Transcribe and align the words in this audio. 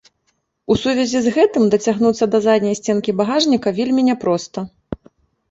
У 0.75 0.77
сувязі 0.83 1.19
з 1.25 1.33
гэтым 1.35 1.67
дацягнуцца 1.73 2.25
да 2.37 2.41
задняй 2.47 2.75
сценкі 2.81 3.15
багажніка 3.21 3.75
вельмі 3.83 4.09
няпроста. 4.11 4.67